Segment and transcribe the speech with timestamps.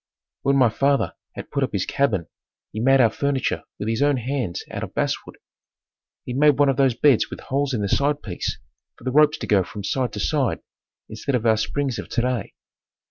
[0.41, 2.25] When my father had put up his cabin
[2.71, 5.37] he made our furniture with his own hands out of basswood.
[6.25, 8.57] He made one of those beds with holes in the side piece
[8.97, 10.61] for the ropes to go from side to side
[11.07, 12.55] instead of our springs of today.